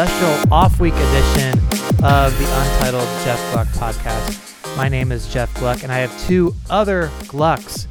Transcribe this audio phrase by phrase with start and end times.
[0.00, 1.58] special off week edition
[2.02, 4.76] of the Untitled Jeff Gluck podcast.
[4.76, 7.86] My name is Jeff Gluck, and I have two other Glucks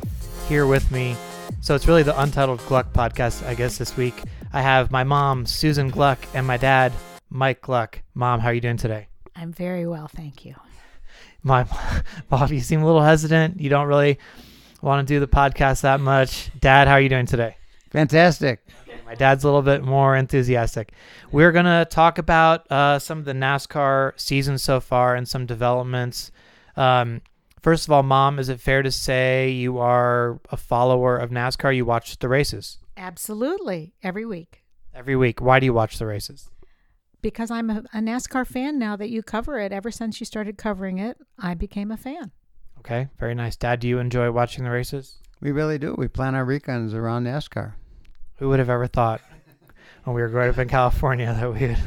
[0.48, 1.16] here with me.
[1.62, 4.24] So it's really the Untitled Gluck podcast, I guess, this week.
[4.52, 6.92] I have my mom, Susan Gluck, and my dad,
[7.30, 8.02] Mike Gluck.
[8.16, 9.08] Mom, how are you doing today?
[9.36, 10.56] I'm very well, thank you.
[11.44, 11.68] My
[12.30, 13.62] Bob, you seem a little hesitant.
[13.62, 14.18] You don't really
[14.82, 16.50] want to do the podcast that much.
[16.60, 17.58] Dad, how are you doing today?
[17.92, 18.66] Fantastic.
[19.06, 20.94] My dad's a little bit more enthusiastic.
[21.32, 25.46] We're going to talk about uh, some of the NASCAR season so far and some
[25.46, 26.32] developments.
[26.76, 27.22] Um,
[27.62, 31.76] first of all, Mom, is it fair to say you are a follower of NASCAR?
[31.76, 34.62] You watch the races Absolutely, every week.
[34.94, 35.40] every week.
[35.40, 36.50] Why do you watch the races?
[37.22, 39.72] Because I'm a, a NASCAR fan now that you cover it.
[39.72, 42.32] Ever since you started covering it, I became a fan.
[42.80, 43.56] Okay, very nice.
[43.56, 45.20] Dad, do you enjoy watching the races?
[45.40, 45.96] We really do.
[45.98, 47.74] We plan our weekends around NASCAR.
[48.36, 49.22] Who would have ever thought
[50.04, 51.78] when we were growing up in California that we would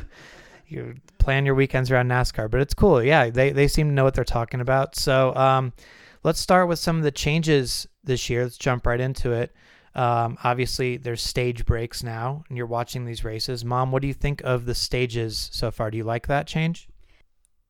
[0.67, 2.51] you plan your weekends around NASCAR?
[2.51, 3.03] But it's cool.
[3.03, 4.97] Yeah, they, they seem to know what they're talking about.
[4.97, 5.75] So um,
[6.25, 8.45] let's start with some of the changes this year.
[8.45, 9.55] Let's jump right into it.
[9.95, 13.65] Um, obviously, there's stage breaks now, and you're watching these races.
[13.65, 15.91] Mom, what do you think of the stages so far?
[15.91, 16.89] Do you like that change?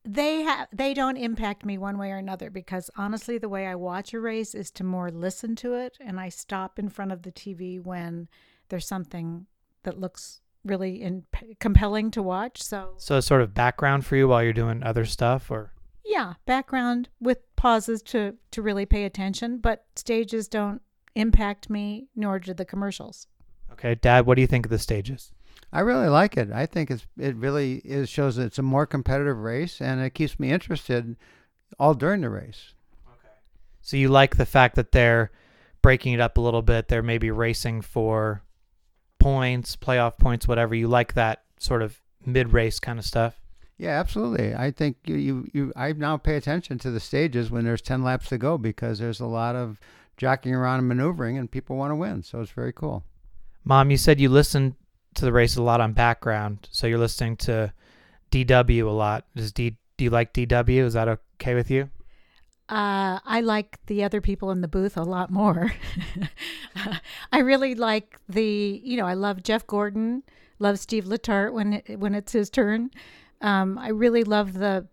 [0.05, 3.75] They have they don't impact me one way or another because honestly, the way I
[3.75, 7.23] watch a race is to more listen to it, and I stop in front of
[7.23, 8.27] the TV when
[8.69, 9.45] there's something
[9.83, 11.25] that looks really in,
[11.59, 12.61] compelling to watch.
[12.61, 17.07] So So sort of background for you while you're doing other stuff, or yeah, background
[17.21, 20.81] with pauses to to really pay attention, but stages don't
[21.15, 23.27] impact me, nor do the commercials.
[23.71, 25.31] okay, Dad, what do you think of the stages?
[25.71, 26.51] I really like it.
[26.51, 30.11] I think it's it really is shows that it's a more competitive race and it
[30.11, 31.15] keeps me interested
[31.79, 32.75] all during the race.
[33.07, 33.33] Okay.
[33.81, 35.31] So you like the fact that they're
[35.81, 36.87] breaking it up a little bit.
[36.87, 38.43] They're maybe racing for
[39.19, 40.75] points, playoff points, whatever.
[40.75, 43.39] You like that sort of mid-race kind of stuff.
[43.77, 44.53] Yeah, absolutely.
[44.53, 48.03] I think you, you, you I now pay attention to the stages when there's 10
[48.03, 49.79] laps to go because there's a lot of
[50.23, 52.23] jockeying around and maneuvering and people want to win.
[52.23, 53.03] So it's very cool.
[53.63, 54.75] Mom, you said you listen
[55.15, 57.71] to the races a lot on background, so you're listening to
[58.31, 59.25] DW a lot.
[59.35, 60.83] Does D do you like DW?
[60.83, 61.89] Is that okay with you?
[62.69, 65.73] Uh, I like the other people in the booth a lot more.
[67.31, 70.23] I really like the, you know, I love Jeff Gordon,
[70.59, 72.89] love Steve Letarte when it, when it's his turn.
[73.41, 74.87] Um, I really love the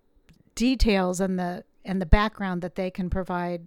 [0.55, 3.67] details and the and the background that they can provide,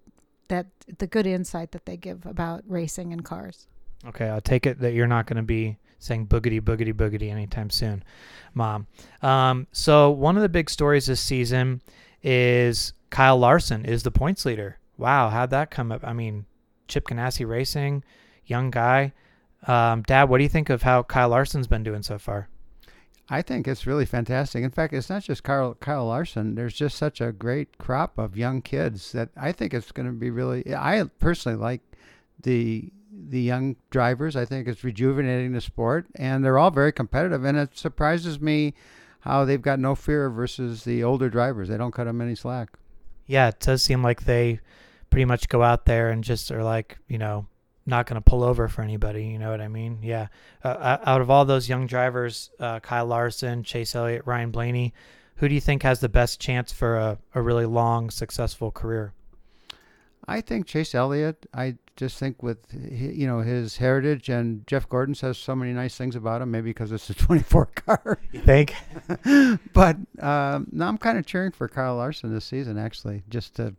[0.50, 0.68] that
[1.00, 3.68] the good insight that they give about racing and cars.
[4.06, 7.70] Okay, I'll take it that you're not going to be saying boogity boogity boogity anytime
[7.70, 8.04] soon,
[8.54, 8.88] Mom.
[9.22, 11.82] Um, so one of the big stories this season
[12.22, 14.78] is Kyle Larson is the points leader.
[14.98, 16.02] Wow, how'd that come up?
[16.04, 16.46] I mean,
[16.88, 18.04] Chip Ganassi Racing,
[18.46, 19.14] young guy.
[19.66, 22.50] Um, Dad, what do you think of how Kyle Larson's been doing so far?
[23.30, 24.64] I think it's really fantastic.
[24.64, 26.56] In fact, it's not just Kyle, Kyle Larson.
[26.56, 30.12] There's just such a great crop of young kids that I think it's going to
[30.12, 30.76] be really.
[30.76, 31.82] I personally like
[32.42, 34.36] the the young drivers.
[34.36, 37.46] I think it's rejuvenating the sport, and they're all very competitive.
[37.46, 38.74] And it surprises me
[39.22, 41.70] how they've got no fear versus the older drivers.
[41.70, 42.72] They don't cut them any slack.
[43.26, 44.60] Yeah, it does seem like they
[45.10, 47.46] pretty much go out there and just are like, you know,
[47.86, 49.26] not going to pull over for anybody.
[49.26, 50.00] You know what I mean?
[50.02, 50.28] Yeah.
[50.64, 54.94] Uh, out of all those young drivers, uh, Kyle Larson, Chase Elliott, Ryan Blaney,
[55.38, 59.14] who do you think has the best chance for a, a really long, successful career?
[60.28, 61.46] I think Chase Elliott.
[61.54, 65.98] I just think with you know his heritage and Jeff Gordon says so many nice
[65.98, 66.52] things about him.
[66.52, 68.20] Maybe because it's a 24 car.
[68.32, 68.74] You think?
[69.74, 72.78] but um, no, I'm kind of cheering for Kyle Larson this season.
[72.78, 73.76] Actually, just to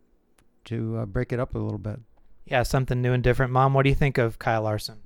[0.65, 1.99] to uh, break it up a little bit.
[2.45, 3.51] Yeah, something new and different.
[3.51, 4.99] Mom, what do you think of Kyle Larson?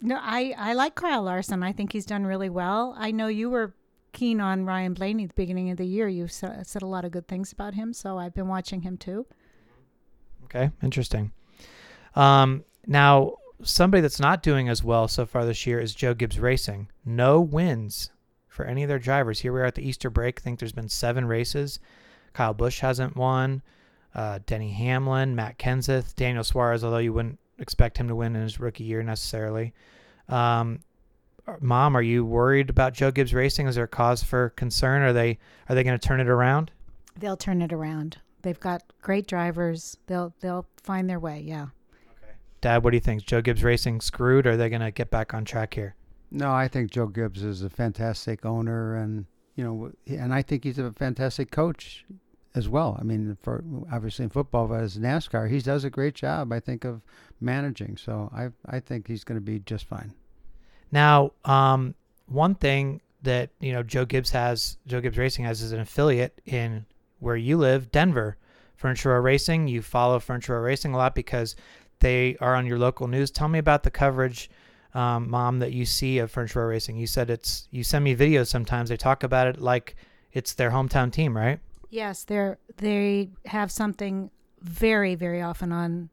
[0.00, 1.62] No, I I like Kyle Larson.
[1.62, 2.94] I think he's done really well.
[2.98, 3.74] I know you were
[4.12, 6.08] keen on Ryan Blaney at the beginning of the year.
[6.08, 9.26] You said a lot of good things about him, so I've been watching him too.
[10.44, 11.32] Okay, interesting.
[12.14, 16.38] Um, now, somebody that's not doing as well so far this year is Joe Gibbs
[16.38, 16.88] Racing.
[17.04, 18.10] No wins
[18.48, 19.40] for any of their drivers.
[19.40, 20.40] Here we are at the Easter break.
[20.40, 21.78] I think there's been seven races.
[22.34, 23.62] Kyle Busch hasn't won.
[24.14, 28.42] Uh, Denny Hamlin, Matt Kenseth, Daniel Suarez, although you wouldn't expect him to win in
[28.42, 29.72] his rookie year necessarily.
[30.28, 30.80] Um,
[31.60, 33.66] Mom, are you worried about Joe Gibbs Racing?
[33.66, 35.02] Is there a cause for concern?
[35.02, 35.38] Are they
[35.68, 36.70] are they going to turn it around?
[37.18, 38.18] They'll turn it around.
[38.42, 39.96] They've got great drivers.
[40.06, 41.40] They'll they'll find their way.
[41.40, 41.68] Yeah.
[42.22, 42.34] Okay.
[42.60, 43.22] Dad, what do you think?
[43.22, 45.96] Is Joe Gibbs Racing screwed, or are they going to get back on track here?
[46.30, 49.26] No, I think Joe Gibbs is a fantastic owner, and
[49.56, 52.04] you know, and I think he's a fantastic coach
[52.54, 52.96] as well.
[53.00, 56.52] I mean, for obviously in football, but as NASCAR, he does a great job.
[56.52, 57.00] I think of
[57.40, 57.96] managing.
[57.96, 60.12] So I I think he's going to be just fine.
[60.90, 61.94] Now, um,
[62.26, 66.40] one thing that you know Joe Gibbs has, Joe Gibbs Racing has, is an affiliate
[66.46, 66.86] in
[67.20, 68.36] where you live, Denver.
[68.76, 69.68] Furniture Row Racing.
[69.68, 71.54] You follow Furniture Row Racing a lot because
[72.00, 73.30] they are on your local news.
[73.30, 74.50] Tell me about the coverage,
[74.92, 76.96] um, Mom, that you see of Furniture Row Racing.
[76.96, 78.88] You said it's you send me videos sometimes.
[78.88, 79.94] They talk about it like
[80.32, 81.60] it's their hometown team, right?
[81.92, 84.30] Yes, they're they have something
[84.62, 86.08] very very often on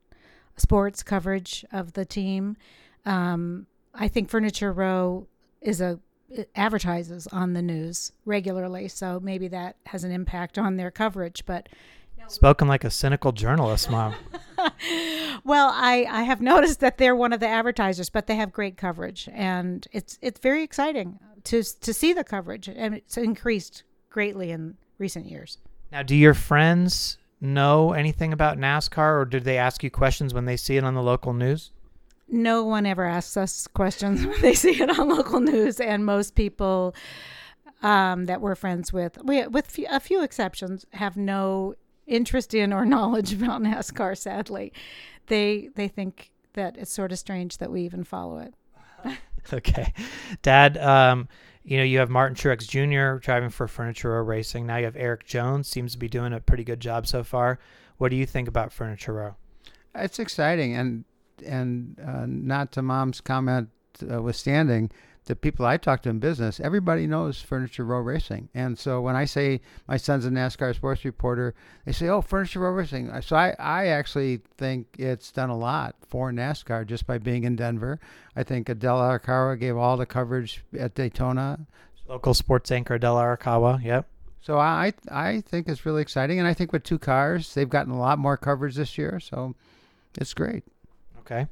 [0.58, 2.58] sports coverage of the team.
[3.06, 5.28] Um, I think Furniture Row
[5.62, 6.02] is a
[6.54, 11.46] advertises on the news regularly, so maybe that has an impact on their coverage.
[11.46, 11.70] But
[12.28, 14.14] Spoken like a cynical journalist, Mom.
[15.46, 18.76] well, I, I have noticed that they're one of the advertisers, but they have great
[18.76, 24.52] coverage, and it's it's very exciting to to see the coverage, and it's increased greatly
[24.52, 25.58] in recent years.
[25.92, 30.46] Now, do your friends know anything about NASCAR, or did they ask you questions when
[30.46, 31.72] they see it on the local news?
[32.28, 36.36] No one ever asks us questions when they see it on local news, and most
[36.36, 36.94] people
[37.82, 41.76] um, that we're friends with, we, with a few exceptions, have no
[42.06, 44.18] interest in or knowledge about NASCAR.
[44.18, 44.74] Sadly,
[45.28, 48.54] they they think that it's sort of strange that we even follow it.
[49.54, 49.94] okay,
[50.42, 50.78] Dad.
[50.78, 51.28] Um,
[51.64, 53.24] you know, you have Martin Truex Jr.
[53.24, 54.66] driving for Furniture Row Racing.
[54.66, 55.68] Now you have Erik Jones.
[55.68, 57.60] Seems to be doing a pretty good job so far.
[57.98, 59.36] What do you think about Furniture Row?
[59.94, 61.04] It's exciting, and
[61.46, 63.70] and uh, not to Mom's comment
[64.10, 64.92] uh, withstanding,
[65.30, 68.50] the people I talk to in business, everybody knows Furniture Row Racing.
[68.56, 71.54] And so when I say my son's a NASCAR sports reporter,
[71.86, 75.96] they say, "Oh, Furniture Row Racing." So I, I actually think it's done a lot
[76.08, 78.00] for NASCAR just by being in Denver.
[78.36, 81.60] I think Adele Arakawa gave all the coverage at Daytona.
[82.08, 83.84] Local sports anchor Adele Arakawa.
[83.84, 84.08] Yep.
[84.42, 87.94] So I I think it's really exciting, and I think with two cars, they've gotten
[87.94, 89.20] a lot more coverage this year.
[89.20, 89.54] So
[90.16, 90.64] it's great.
[91.20, 91.46] Okay.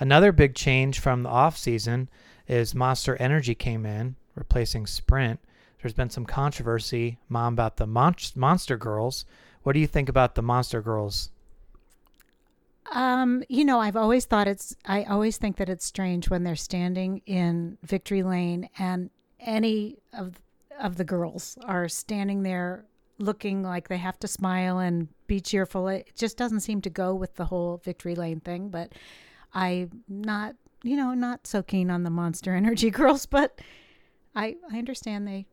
[0.00, 2.08] Another big change from the off season
[2.48, 5.38] is Monster Energy came in, replacing Sprint.
[5.82, 9.24] There's been some controversy, Mom, about the Mon- Monster Girls.
[9.62, 11.30] What do you think about the Monster Girls?
[12.90, 14.74] Um, you know, I've always thought it's.
[14.86, 19.10] I always think that it's strange when they're standing in victory lane and
[19.40, 20.40] any of
[20.80, 22.84] of the girls are standing there
[23.18, 25.88] looking like they have to smile and be cheerful.
[25.88, 28.70] It just doesn't seem to go with the whole victory lane thing.
[28.70, 28.92] But
[29.52, 33.60] I'm not you know, not so keen on the Monster Energy girls, but
[34.34, 35.46] I I understand they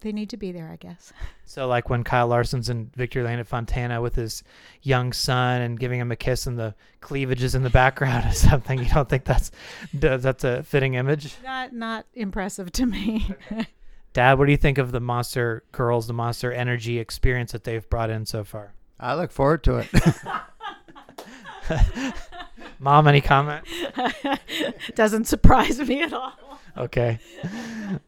[0.00, 1.12] they need to be there, I guess.
[1.48, 4.42] So like when Kyle Larson's in Victory Lane at Fontana with his
[4.82, 8.78] young son and giving him a kiss and the cleavages in the background or something,
[8.78, 9.50] you don't think that's
[9.94, 11.36] that's a fitting image?
[11.42, 13.34] Not not impressive to me.
[13.50, 13.66] Okay.
[14.12, 17.88] Dad, what do you think of the Monster Girls, the Monster Energy experience that they've
[17.88, 18.74] brought in so far?
[19.00, 19.88] I look forward to it.
[22.88, 23.66] Mom, any comment?
[24.94, 26.32] Doesn't surprise me at all.
[26.74, 27.18] Okay.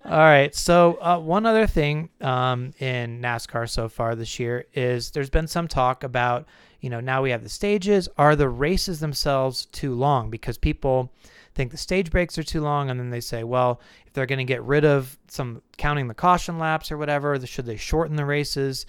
[0.06, 0.54] All right.
[0.54, 5.48] So uh, one other thing um, in NASCAR so far this year is there's been
[5.48, 6.48] some talk about
[6.80, 8.08] you know now we have the stages.
[8.16, 10.30] Are the races themselves too long?
[10.30, 11.12] Because people
[11.54, 14.38] think the stage breaks are too long, and then they say, well, if they're going
[14.38, 18.24] to get rid of some counting the caution laps or whatever, should they shorten the
[18.24, 18.86] races?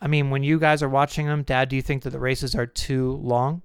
[0.00, 2.54] I mean, when you guys are watching them, Dad, do you think that the races
[2.54, 3.62] are too long?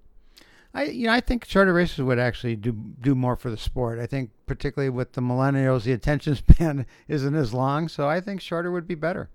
[0.78, 3.98] I you know I think shorter races would actually do do more for the sport.
[3.98, 8.42] I think particularly with the millennials, the attention span isn't as long, so I think
[8.42, 9.30] shorter would be better.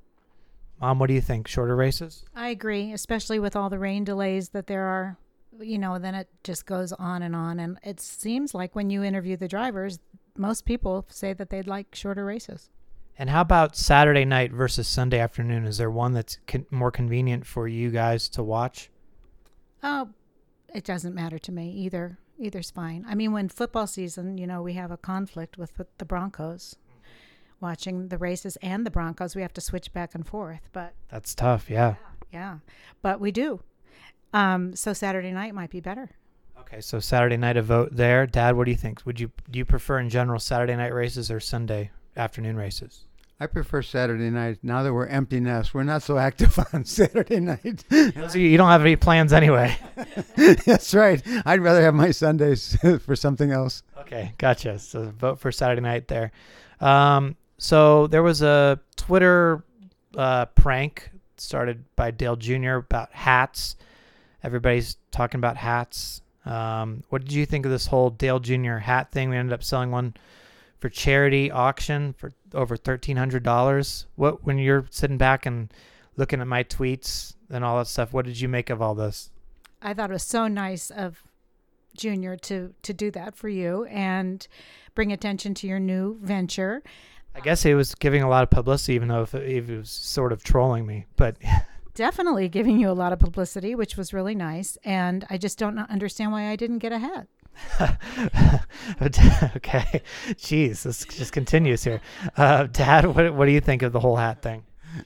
[0.81, 1.49] Mom, what do you think?
[1.49, 2.25] Shorter races?
[2.35, 5.17] I agree, especially with all the rain delays that there are.
[5.61, 9.03] You know, then it just goes on and on, and it seems like when you
[9.03, 9.99] interview the drivers,
[10.37, 12.71] most people say that they'd like shorter races.
[13.19, 15.67] And how about Saturday night versus Sunday afternoon?
[15.67, 18.91] Is there one that's con- more convenient for you guys to watch?
[19.83, 20.09] Oh,
[20.75, 22.19] it doesn't matter to me either.
[22.39, 23.05] Either's fine.
[23.09, 26.77] I mean, when football season, you know, we have a conflict with, with the Broncos.
[27.61, 30.69] Watching the races and the Broncos, we have to switch back and forth.
[30.73, 31.71] But that's tough.
[31.71, 31.95] Yeah.
[32.33, 32.59] Yeah, yeah.
[33.03, 33.61] but we do.
[34.33, 36.11] Um, so Saturday night might be better.
[36.59, 38.27] Okay, so Saturday night a vote there.
[38.27, 39.03] Dad, what do you think?
[39.05, 43.05] Would you do you prefer in general Saturday night races or Sunday afternoon races?
[43.43, 44.59] I prefer Saturday night.
[44.63, 47.83] Now that we're empty nest, we're not so active on Saturday night.
[48.31, 49.77] so you don't have any plans anyway.
[50.65, 51.21] That's right.
[51.45, 53.83] I'd rather have my Sundays for something else.
[53.99, 54.79] Okay, gotcha.
[54.79, 56.31] So vote for Saturday night there.
[56.81, 59.65] Um, so there was a Twitter
[60.17, 62.75] uh, prank started by Dale Jr.
[62.75, 63.75] about hats.
[64.45, 66.23] Everybody's talking about hats.
[66.47, 68.75] Um, what did you think of this whole Dale Jr.
[68.75, 69.31] hat thing?
[69.31, 70.15] We ended up selling one
[70.83, 74.07] for charity auction for over thirteen hundred dollars.
[74.17, 75.73] What when you're sitting back and
[76.17, 79.31] looking at my tweets and all that stuff, what did you make of all this?
[79.81, 81.23] I thought it was so nice of
[81.97, 84.47] Junior to to do that for you and
[84.97, 86.83] bring attention to your new venture.
[87.35, 89.89] I guess he was giving a lot of publicity, even though if, if he was
[89.89, 91.07] sort of trolling me.
[91.17, 91.37] But
[91.95, 94.79] Definitely giving you a lot of publicity, which was really nice.
[94.83, 97.29] And I just don't understand why I didn't get a hat.
[99.03, 100.03] okay,
[100.35, 102.01] jeez, this just continues here.
[102.37, 104.65] Uh, Dad, what what do you think of the whole hat thing?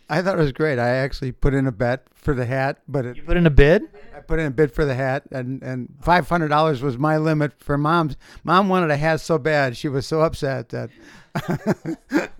[0.09, 0.79] I thought it was great.
[0.79, 3.51] I actually put in a bet for the hat, but it, You put in a
[3.51, 3.83] bid.
[4.17, 7.17] I put in a bid for the hat, and and five hundred dollars was my
[7.17, 8.17] limit for mom's.
[8.43, 10.91] Mom wanted a hat so bad; she was so upset that.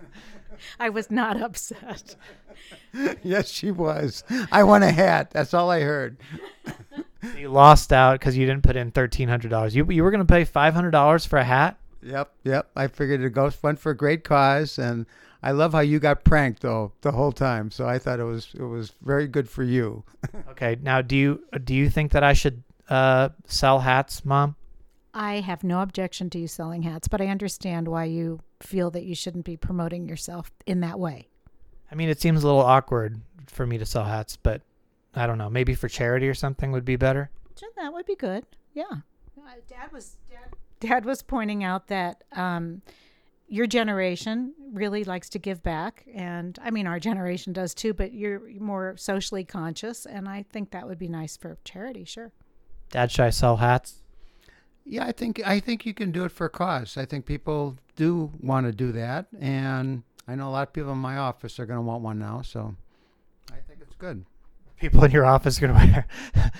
[0.81, 2.17] I was not upset.
[3.23, 4.25] yes, she was.
[4.51, 5.31] I want a hat.
[5.31, 6.17] That's all I heard.
[7.37, 9.75] You lost out because you didn't put in thirteen hundred dollars.
[9.75, 11.79] You you were going to pay five hundred dollars for a hat.
[12.03, 12.71] Yep, yep.
[12.77, 15.07] I figured it goes went for a great cause, and
[15.43, 17.71] I love how you got pranked though the whole time.
[17.71, 20.05] So I thought it was it was very good for you.
[20.51, 24.57] Okay, now do you do you think that I should uh, sell hats, Mom?
[25.13, 29.05] I have no objection to you selling hats, but I understand why you feel that
[29.05, 31.29] you shouldn't be promoting yourself in that way.
[31.91, 34.63] I mean, it seems a little awkward for me to sell hats, but
[35.17, 35.51] I don't know.
[35.51, 37.31] Maybe for charity or something would be better.
[37.77, 38.45] That would be good.
[38.75, 38.85] Yeah.
[38.91, 42.83] Uh, Dad was Dad, Dad was pointing out that um,
[43.49, 47.95] your generation really likes to give back, and I mean our generation does too.
[47.95, 52.05] But you're more socially conscious, and I think that would be nice for charity.
[52.05, 52.33] Sure.
[52.91, 54.03] Dad, should I sell hats?
[54.85, 56.97] Yeah, I think I think you can do it for a cause.
[56.97, 60.93] I think people do want to do that, and I know a lot of people
[60.93, 62.43] in my office are going to want one now.
[62.43, 62.75] So
[63.51, 64.25] I think it's good.
[64.79, 66.07] People in your office are gonna wear.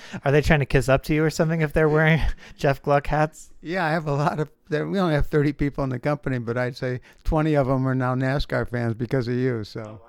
[0.25, 2.19] are they trying to kiss up to you or something if they're wearing
[2.57, 3.51] Jeff Gluck hats?
[3.61, 4.49] Yeah, I have a lot of.
[4.69, 7.95] We only have thirty people in the company, but I'd say twenty of them are
[7.95, 9.63] now NASCAR fans because of you.
[9.63, 10.01] So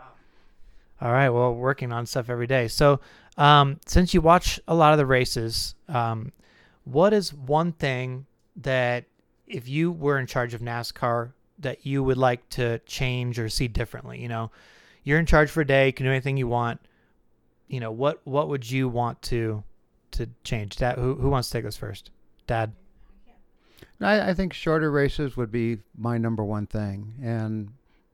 [1.00, 1.28] All right.
[1.28, 2.68] Well, working on stuff every day.
[2.68, 3.00] So,
[3.36, 6.32] um, since you watch a lot of the races, um,
[6.84, 9.04] what is one thing that
[9.46, 13.68] if you were in charge of NASCAR that you would like to change or see
[13.68, 14.20] differently?
[14.20, 14.50] You know,
[15.04, 16.80] you're in charge for a day, you can do anything you want.
[17.68, 19.62] You know, what what would you want to
[20.12, 20.76] to change?
[20.76, 22.10] Dad, who who wants to take this first?
[22.46, 22.72] Dad.
[24.00, 27.70] I, I think shorter races would be my number one thing, and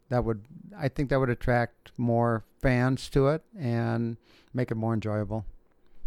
[0.09, 0.43] that would
[0.77, 4.17] I think that would attract more fans to it and
[4.53, 5.45] make it more enjoyable.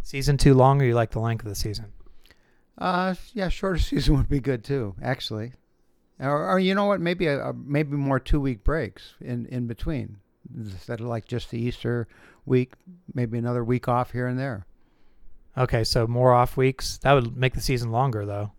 [0.02, 1.94] Season too long, or you like the length of the season?
[2.78, 5.54] Uh, yeah, shorter season would be good too, actually.
[6.20, 7.00] Or, or you know what?
[7.00, 10.18] Maybe a, a maybe more two week breaks in in between
[10.56, 12.08] instead of like just the Easter
[12.46, 12.74] week.
[13.14, 14.66] Maybe another week off here and there.
[15.58, 17.00] Okay, so more off weeks.
[17.00, 18.52] That would make the season longer, though.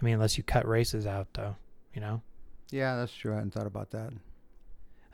[0.00, 1.56] I mean, unless you cut races out, though.
[1.94, 2.22] You know.
[2.70, 3.32] Yeah, that's true.
[3.32, 4.12] I hadn't thought about that.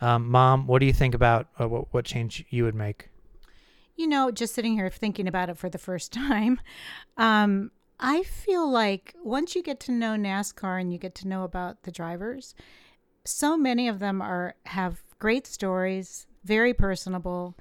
[0.01, 3.09] Um, Mom, what do you think about uh, what, what change you would make?
[3.95, 6.61] You know, just sitting here thinking about it for the first time,
[7.17, 7.71] um,
[8.01, 11.85] I feel like once you get to know NASCAR and you get to know about
[11.85, 12.55] the drivers,
[13.25, 17.57] so many of them are have great stories, very personable,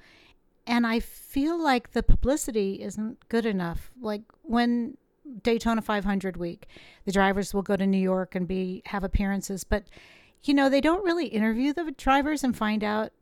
[0.66, 3.92] and I feel like the publicity isn't good enough.
[4.00, 4.96] Like when
[5.44, 6.66] Daytona 500 week,
[7.04, 9.84] the drivers will go to New York and be have appearances, but
[10.42, 13.12] you know they don't really interview the drivers and find out.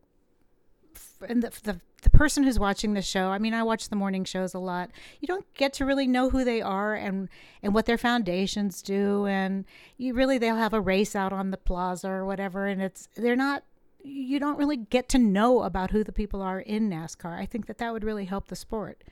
[1.29, 4.23] And the, the the person who's watching the show, I mean, I watch the morning
[4.23, 4.89] shows a lot.
[5.19, 7.29] You don't get to really know who they are and
[7.61, 9.65] and what their foundations do, and
[9.97, 13.35] you really they'll have a race out on the plaza or whatever, and it's they're
[13.35, 13.63] not.
[14.03, 17.37] You don't really get to know about who the people are in NASCAR.
[17.37, 19.03] I think that that would really help the sport.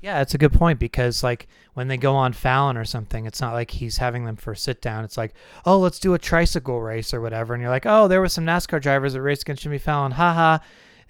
[0.00, 3.40] Yeah, it's a good point because like when they go on Fallon or something, it's
[3.40, 5.04] not like he's having them for a sit down.
[5.04, 5.34] It's like,
[5.66, 8.46] oh, let's do a tricycle race or whatever, and you're like, oh, there were some
[8.46, 10.58] NASCAR drivers that raced against Jimmy Fallon, haha,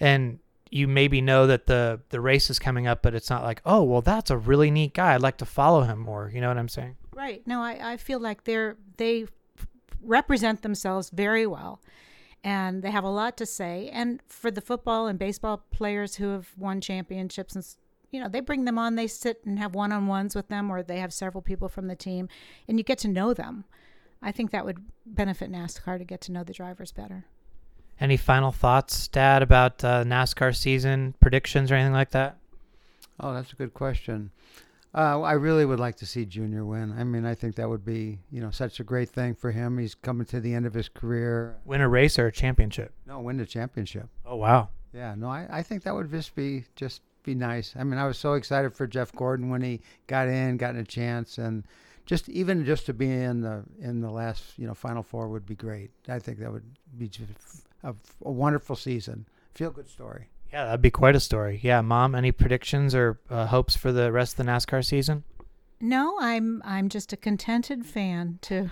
[0.00, 3.62] and you maybe know that the the race is coming up, but it's not like,
[3.64, 5.14] oh, well, that's a really neat guy.
[5.14, 6.30] I'd like to follow him more.
[6.34, 6.96] You know what I'm saying?
[7.14, 7.46] Right.
[7.46, 9.26] No, I, I feel like they're they
[10.02, 11.80] represent themselves very well.
[12.42, 13.90] And they have a lot to say.
[13.92, 17.64] And for the football and baseball players who have won championships and
[18.11, 20.70] you know, they bring them on, they sit and have one on ones with them,
[20.70, 22.28] or they have several people from the team,
[22.66, 23.64] and you get to know them.
[24.23, 27.26] I think that would benefit NASCAR to get to know the drivers better.
[28.00, 32.37] Any final thoughts, Dad, about uh, NASCAR season predictions or anything like that?
[33.18, 34.30] Oh, that's a good question.
[34.92, 36.92] Uh, I really would like to see Junior win.
[36.99, 39.78] I mean, I think that would be, you know, such a great thing for him.
[39.78, 41.56] He's coming to the end of his career.
[41.64, 42.92] Win a race or a championship?
[43.06, 44.09] No, win the championship.
[44.26, 44.68] Oh wow!
[44.92, 47.75] Yeah, no, I, I think that would just be just be nice.
[47.78, 50.85] I mean, I was so excited for Jeff Gordon when he got in, gotten a
[50.85, 51.64] chance, and
[52.04, 55.47] just even just to be in the in the last you know Final Four would
[55.47, 55.90] be great.
[56.09, 56.64] I think that would
[56.99, 57.30] be just
[57.85, 57.94] a,
[58.25, 59.26] a wonderful season.
[59.54, 60.30] Feel good story.
[60.52, 61.61] Yeah, that'd be quite a story.
[61.62, 65.25] Yeah, mom, any predictions or uh, hopes for the rest of the NASCAR season?
[65.83, 68.69] No, I'm I'm just a contented fan to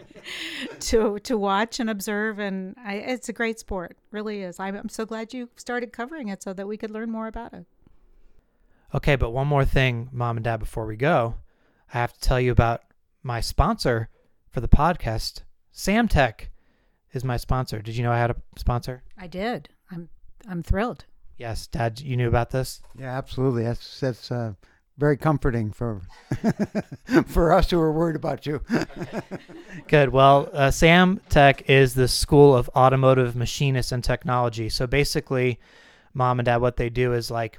[0.80, 4.60] to to watch and observe, and I, it's a great sport, really is.
[4.60, 7.54] I'm, I'm so glad you started covering it so that we could learn more about
[7.54, 7.64] it.
[8.94, 11.36] Okay, but one more thing, mom and dad, before we go,
[11.94, 12.82] I have to tell you about
[13.22, 14.10] my sponsor
[14.50, 15.42] for the podcast.
[15.74, 16.48] Samtech
[17.12, 17.80] is my sponsor.
[17.80, 19.02] Did you know I had a sponsor?
[19.18, 19.70] I did.
[20.46, 21.04] I'm I'm thrilled.
[21.38, 22.80] Yes, Dad, you knew about this.
[22.98, 23.64] Yeah, absolutely.
[23.64, 24.54] That's that's uh,
[24.96, 26.00] very comforting for
[27.26, 28.62] for us who are worried about you.
[29.88, 30.10] Good.
[30.10, 34.68] Well, uh, Sam Tech is the School of Automotive Machinists and Technology.
[34.68, 35.60] So basically,
[36.14, 37.58] mom and dad, what they do is like,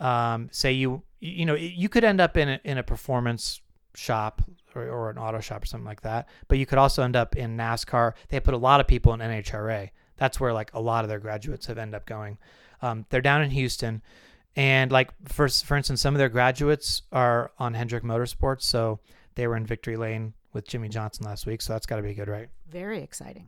[0.00, 3.60] um, say you you know you could end up in a, in a performance
[3.94, 4.42] shop
[4.74, 7.36] or, or an auto shop or something like that, but you could also end up
[7.36, 8.14] in NASCAR.
[8.28, 9.90] They put a lot of people in NHRA.
[10.18, 12.38] That's where like a lot of their graduates have ended up going.
[12.82, 14.02] Um, they're down in Houston
[14.58, 18.98] and like for for instance, some of their graduates are on Hendrick Motorsports, so
[19.36, 21.62] they were in victory lane with Jimmie Johnson last week.
[21.62, 22.48] So that's got to be good, right?
[22.68, 23.46] Very exciting.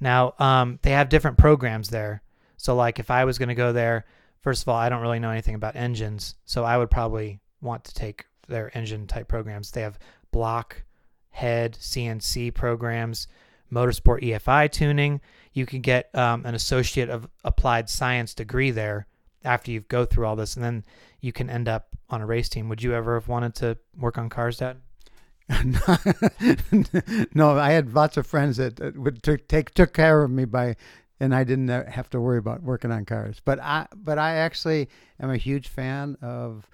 [0.00, 2.22] Now um, they have different programs there.
[2.56, 4.04] So like if I was going to go there,
[4.40, 7.84] first of all, I don't really know anything about engines, so I would probably want
[7.84, 9.70] to take their engine type programs.
[9.70, 9.98] They have
[10.32, 10.82] block,
[11.30, 13.28] head, CNC programs,
[13.72, 15.20] motorsport EFI tuning.
[15.52, 19.06] You can get um, an associate of applied science degree there
[19.44, 20.84] after you go through all this, and then
[21.20, 22.68] you can end up on a race team.
[22.68, 24.78] Would you ever have wanted to work on cars, Dad?
[27.34, 30.76] no, I had lots of friends that would t- take took care of me by,
[31.20, 33.40] and I didn't have to worry about working on cars.
[33.44, 34.88] But I, but I actually
[35.20, 36.68] am a huge fan of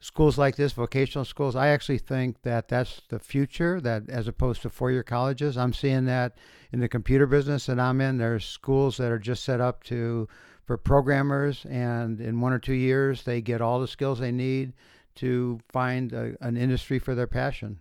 [0.00, 1.56] schools like this, vocational schools.
[1.56, 3.80] I actually think that that's the future.
[3.80, 6.36] That as opposed to four-year colleges, I'm seeing that
[6.72, 8.18] in the computer business that I'm in.
[8.18, 10.28] There's schools that are just set up to
[10.64, 14.74] for programmers, and in one or two years, they get all the skills they need
[15.16, 17.78] to find a, an industry for their passion.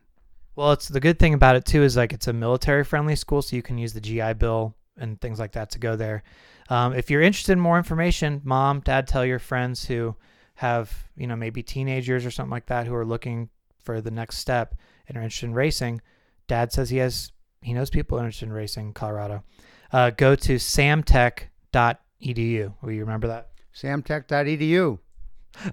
[0.55, 3.41] Well, it's the good thing about it too is like it's a military friendly school,
[3.41, 6.23] so you can use the GI Bill and things like that to go there.
[6.69, 10.15] Um, if you're interested in more information, mom, dad, tell your friends who
[10.57, 14.37] have you know maybe teenagers or something like that who are looking for the next
[14.37, 14.75] step
[15.07, 16.01] and are interested in racing.
[16.47, 19.43] Dad says he has he knows people interested in racing in Colorado.
[19.91, 22.73] Uh, go to samtech.com edu.
[22.81, 23.49] Will you remember that?
[23.75, 24.99] Samtech.edu.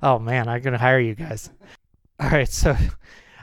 [0.02, 1.50] Oh man, I'm gonna hire you guys.
[2.20, 2.76] All right, so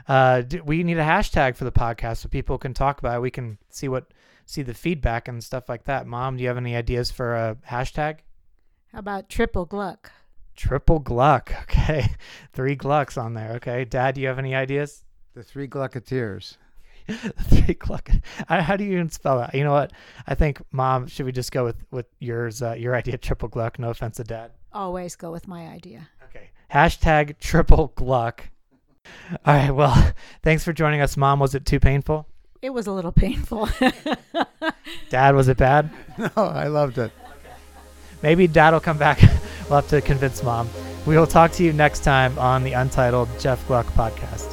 [0.08, 3.20] uh, we need a hashtag for the podcast so people can talk about it.
[3.20, 4.12] We can see what
[4.46, 6.06] see the feedback and stuff like that.
[6.06, 8.18] Mom, do you have any ideas for a hashtag?
[8.92, 10.10] How about triple Gluck?
[10.56, 11.52] Triple Gluck.
[11.62, 12.06] Okay,
[12.52, 13.52] three Glucks on there.
[13.52, 15.04] Okay, Dad, do you have any ideas?
[15.34, 16.56] The three Glucketeers.
[17.42, 18.10] three cluck.
[18.48, 19.54] How do you even spell that?
[19.54, 19.92] You know what?
[20.26, 22.62] I think, Mom, should we just go with with yours?
[22.62, 23.78] Uh, your idea, triple gluck.
[23.78, 24.52] No offense to Dad.
[24.72, 26.08] Always go with my idea.
[26.28, 26.50] Okay.
[26.72, 28.48] Hashtag triple gluck.
[29.44, 29.70] All right.
[29.70, 30.12] Well,
[30.42, 31.40] thanks for joining us, Mom.
[31.40, 32.26] Was it too painful?
[32.60, 33.68] It was a little painful.
[35.10, 35.90] Dad, was it bad?
[36.16, 37.10] No, I loved it.
[38.22, 39.18] Maybe Dad will come back.
[39.68, 40.68] We'll have to convince Mom.
[41.06, 44.51] We will talk to you next time on the Untitled Jeff Gluck podcast.